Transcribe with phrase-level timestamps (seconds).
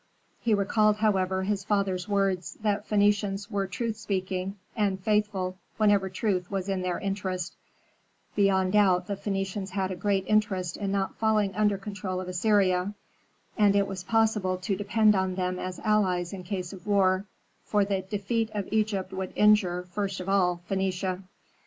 [0.39, 6.49] He recalled, however, his father's words, that Phœnicians were truth speaking and faithful whenever truth
[6.49, 7.55] was in their interest.
[8.35, 12.95] Beyond doubt the Phœnicians had a great interest in not falling under control of Assyria.
[13.59, 17.27] And it was possible to depend on them as allies in case of war,
[17.63, 21.21] for the defeat of Egypt would injure, first of all, Phœnicia.